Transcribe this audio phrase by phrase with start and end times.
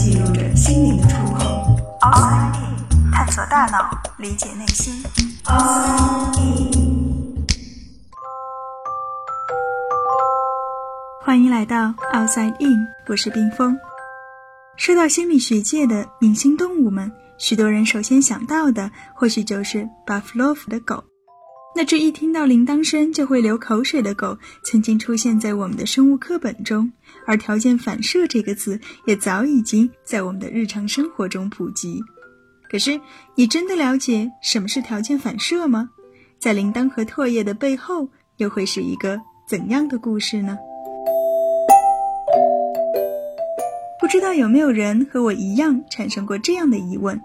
[0.00, 1.76] 记录着心灵的触碰。
[2.00, 4.94] Outside In，探索大脑，理解内心。
[5.44, 7.44] Outside In，
[11.20, 13.78] 欢迎来到 Outside In，我是冰峰。
[14.78, 21.04] 说到心理学界的明星动物们，许多人首先想到的或许就是巴甫洛夫的狗。
[21.74, 26.92] 那只一听到铃铛声就会流口水的狗，曾经出现在我们的生物课本中，
[27.26, 32.02] 而条件反射这个词也早已经在我们的日常生活中普及。
[32.68, 33.00] 可是，
[33.34, 35.90] 你真的了解什么是条件反射吗？
[36.38, 40.58] 在铃铛和唾液的背后，又会是一个怎样的故事呢？
[44.00, 47.20] 不知道有没有人和我一样产生过这样的疑问？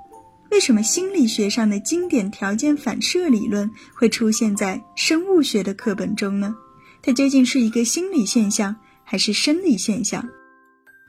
[0.55, 6.55] 为什么心理学上的经典条件反射理论会出现在生物学的课本中呢？
[7.01, 8.73] 它究竟是一个心理现象
[9.03, 10.29] 还是生理现象？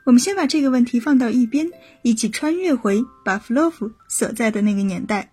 [0.05, 5.31] 我们先把这个问题放到一边，一起穿越回巴甫洛夫所在的那个年代。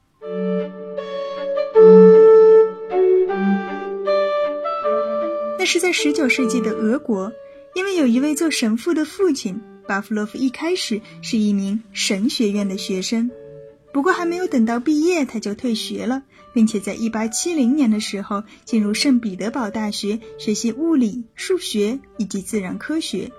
[5.59, 7.33] 那是在十九世纪的俄国，
[7.75, 13.29] 因为有一位做神父的父亲，巴甫洛夫一开始是一名神学院的学生。
[13.95, 23.31] 不过还没有等到毕业，他就退学了，并且在1870年的时候进入圣彼得堡大学学习物理、数学以及自然科学。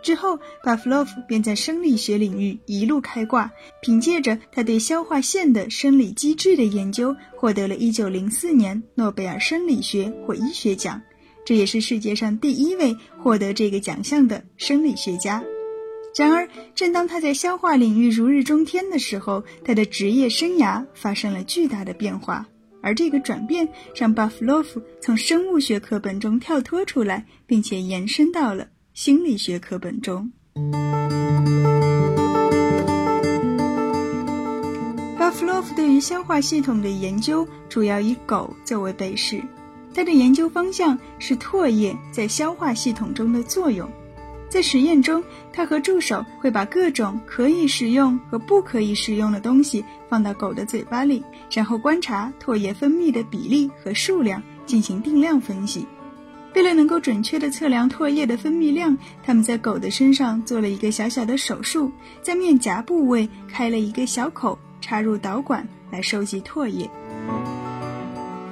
[0.00, 3.50] 之后，巴甫洛夫便在生理学领域一路开挂，
[3.82, 11.02] 凭借着他对消化腺的生理机制的研究，获得了一九零四年诺贝尔生理学或医学奖。
[11.44, 15.42] 这也是世界上第一位获得这个奖项的生理学家。
[16.16, 22.46] 然而，正当他在消化领域如日中天的时候，他的职业生涯发生了巨大的变化。
[22.82, 30.32] 而这个转变让巴甫洛夫从生物学课本中跳脱出来，并且延伸到了心理学课本中。
[35.18, 39.42] 巴甫洛夫对于消化系统的研究主要以狗作为背试，
[39.94, 43.88] 他的研究方向是唾液在消化系统中的作用。
[44.50, 45.22] 在实验中，
[45.52, 55.86] 他和助手会把各种可以食用和不可以食用的东西放到狗的嘴巴里，然后观察唾液分泌的比例和数量，进行定量分析。
[56.56, 66.90] 为了能够准确地测量唾液的分泌量，他们在狗的身上做了一个小小的手术，在面颊部位开了一个小口，插入导管来收集唾液。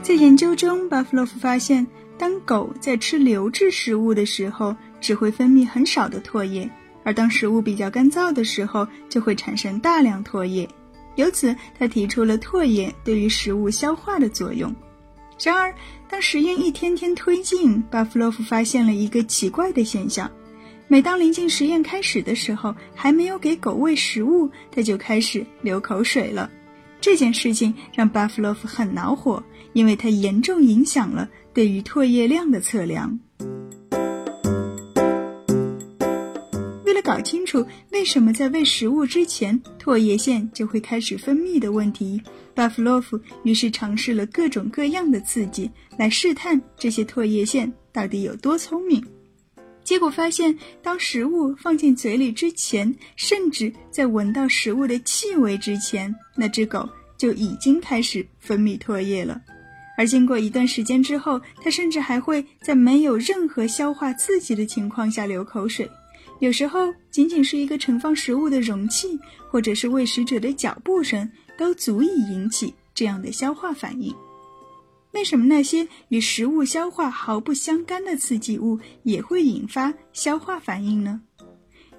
[0.00, 1.84] 在研究中，巴甫洛夫发现，
[2.16, 6.68] 当狗在吃流质食物的时候，只会分泌很少的唾液，
[7.04, 10.68] 而当食物比较干燥的时候，就会产生大量唾液。
[11.16, 14.74] 由此，他提出了唾液对于食物消化的作用。
[15.42, 15.74] 然而，
[16.08, 20.30] 当实验一天天推进，巴甫洛夫发现了一个奇怪的现象：
[20.86, 26.50] 每当临近实验开始的时候，还没有给狗喂食物，它就开始流口水了。
[27.00, 29.42] 这件事情让巴甫洛夫很恼火，
[29.72, 33.18] 因为它严重影响了对于唾液量的测量。
[36.88, 42.22] 为了搞清楚为什么在喂食物之前唾液腺就会开始分泌的问题，
[42.54, 49.04] 巴甫洛夫于是尝试了各种各样的刺激来试探这些唾液腺到底有多聪明。
[49.84, 56.88] 结果发现，当食物放进嘴里之前，甚至在闻到食物的气味之前，那只狗
[57.18, 59.38] 就已经开始分泌唾液了。
[59.98, 65.90] 而经过一段时间之后，它甚至还会在没有任何消化刺激的情况下流口水。
[66.40, 69.18] 有时候，仅仅是一个盛放食物的容器，
[69.50, 74.14] 或者是喂食者的脚步声，都足以引起这样的消化反应。
[75.12, 81.20] 为什么那些与食物消化毫不相干的刺激物也会引发消化反应呢？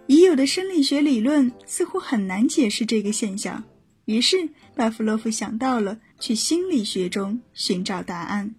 [0.08, 3.62] 已有的生理学理论似乎很难解释这个现象。
[4.06, 8.56] 于是，巴甫洛夫想到了去心理学中寻找答案。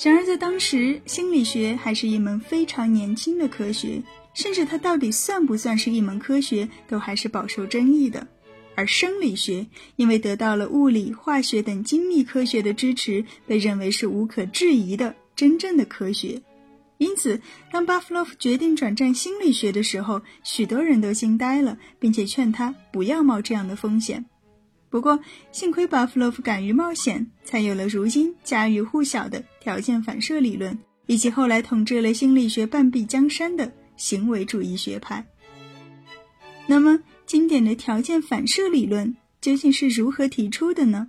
[0.00, 4.00] 然而，在当时，心理学还是一门非常年轻的科学，
[4.32, 8.26] 甚至它到底算不算是一门科学，都还是饱受争议的。
[8.76, 9.66] 而生理学
[9.96, 16.40] 因为得到了物理、化学等精密科学的支持，被认为是无可置疑的真正的科学。
[16.98, 17.40] 因此，
[17.72, 24.24] 当巴甫洛夫决定转战心理学的时候，许多人都惊呆了，并且劝他不要冒这样的风险。
[24.90, 25.18] 不过，
[25.52, 35.22] 幸亏巴甫洛夫敢于冒险，才有了如今家喻户晓的条件反射理论，以及后来统治了心理学半壁江山的行为主义学派。
[36.66, 41.06] 那么，经典的条件反射理论究竟是如何提出的呢？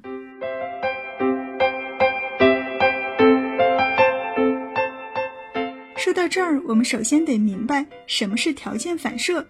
[5.96, 9.48] 说到这儿，我们首先得明白什么是条件反射。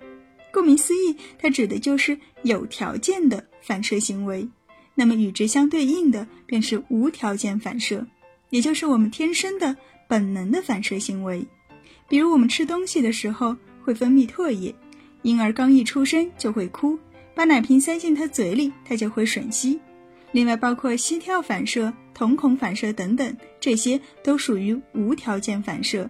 [0.54, 4.48] 顾名思义，它指的就是有条件的反射行为。
[4.94, 8.06] 那么与之相对应的便是无条件反射，
[8.50, 9.76] 也就是我们天生的
[10.08, 11.46] 本能的反射行为。
[12.08, 14.74] 比如我们吃东西的时候会分泌唾液，
[15.22, 16.98] 婴儿刚一出生就会哭，
[17.36, 19.80] 把奶瓶塞进他嘴里，他就会吮吸。
[20.32, 26.10] 另外，包括膝跳反射、瞳孔反射等等，这些都属于无条件反射。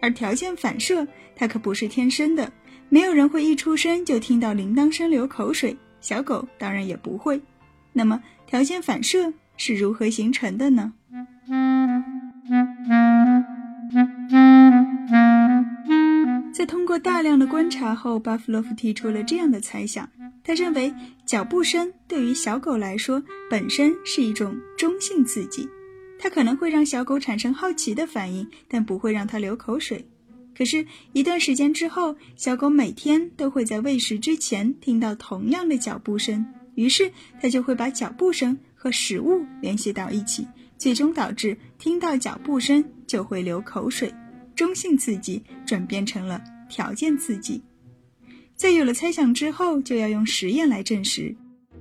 [0.00, 2.52] 而条件反射，它可不是天生的，
[2.88, 7.40] 没有人会一出生就听到铃铛声流口水，小狗当然也不会。
[7.92, 10.92] 那么，条件反射是如何形成的呢？
[16.58, 20.10] 在通过大量的观察后，巴甫洛夫提出了这样的猜想。
[20.42, 20.92] 他认为，
[21.24, 25.68] 脚步声对于小狗来说本身是一种中性刺激，
[26.18, 30.04] 它可能会让小狗产生好奇的反应，但不会让它流口水。
[30.52, 36.44] 可是，一段时间之后，小狗每天都会在喂食之前听到同样的脚步声，
[36.74, 37.08] 于是
[37.40, 40.44] 它就会把脚步声和食物联系到一起，
[40.76, 44.12] 最终导致听到脚步声就会流口水。
[44.56, 47.62] 中性刺激转变成了条件刺激。
[48.56, 51.36] 在有了猜想之后，就要用实验来证实。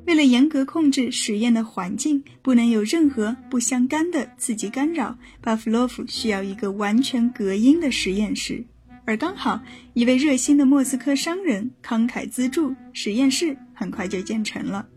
[0.06, 8.64] 为了严格控制实验的环境，不能有任何不相干的刺激干扰，巴甫洛夫需要一个完全隔音的实验室。
[9.06, 9.60] 而刚好
[9.94, 14.88] 一位热心的莫斯科商人慷慨资助，实验室很快就建成了。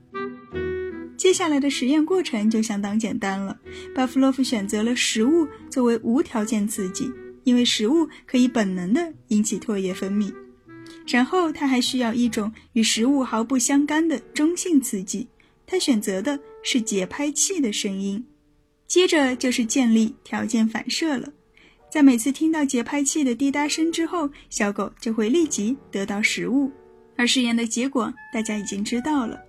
[1.16, 3.58] 接下来的实验过程就相当简单了。
[3.94, 7.10] 巴甫洛夫选择了食物作为无条件刺激，
[7.50, 10.32] 因为食物可以本能的引起唾液分泌。
[11.04, 15.26] 然后他还需要一种与食物毫不相干的中性刺激，
[15.66, 18.24] 他选择的是节拍器的声音。
[18.86, 21.32] 接着就是建立条件反射了，
[21.90, 26.70] 在每次听到节拍器的滴答声之后，小狗就会立即得到食物。
[27.16, 29.40] 而实验的结果大家已经知道了。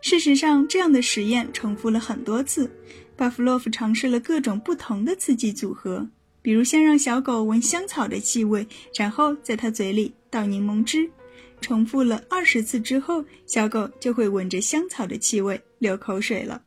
[0.00, 2.70] 事实上，这样的实验重复了很多次，
[3.16, 6.08] 巴甫洛夫尝试了各种不同的刺激组合。
[6.40, 11.10] 比如，先让小狗闻香草的气味，然后在它嘴里倒柠檬汁，
[11.60, 16.62] 重复了二十次之后，小狗就会闻着香草的气味流口水了。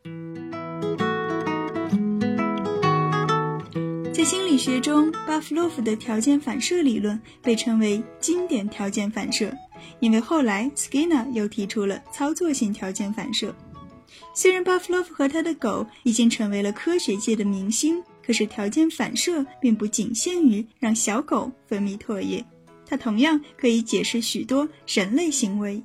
[4.14, 9.52] 在心理学中，巴甫洛夫的条件反射理论被称为经典条件反射，
[10.00, 13.56] 因为后来 Skinner 又提出了操作性条件反射。
[14.36, 18.04] 虽然巴甫洛夫和他的狗已经成为了科学界的明星。
[18.32, 22.42] 可是，条件反射并不仅限于让小狗分泌唾液，
[22.86, 25.84] 它同样可以解释许多人类行为。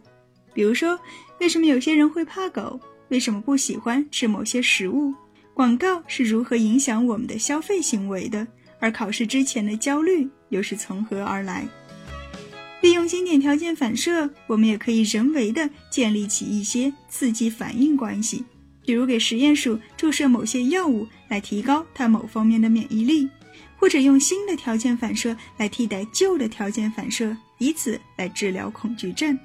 [0.54, 0.96] 比如说，
[1.40, 2.78] 为什么有些人会怕狗？
[3.08, 5.12] 为什么不喜欢吃某些食物？
[5.54, 8.46] 广告是如何影响我们的消费行为的？
[8.78, 11.66] 而考试之前的焦虑又是从何而来？
[12.80, 18.44] 利用经典条件反射，我们也可以人为的建立起一些刺激反应关系。
[18.86, 23.28] 比如给实验鼠注射某些药物来提高它某方面的免疫力，
[23.76, 29.38] 或者用新的条件反射来替代旧的条件反射，以此来治疗恐惧症。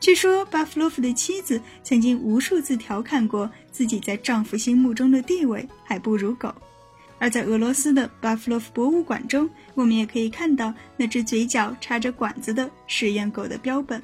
[0.00, 6.52] 据说巴甫洛夫的妻子曾经无数次调侃过自己在丈夫心目中的地位还不如狗。
[7.18, 14.02] 而在俄罗斯的巴甫洛夫博物馆中，我们也可以看到那只嘴角插着管子的实验狗的标本，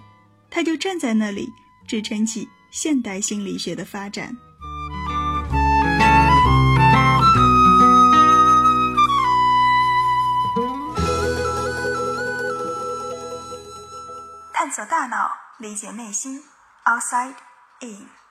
[0.51, 1.49] 它就站在那里
[1.87, 2.47] 支撑起。
[2.71, 4.37] 现代心理学的发展，
[14.53, 16.43] 探索大脑，理解内心
[16.85, 17.35] ，outside
[17.81, 18.26] in。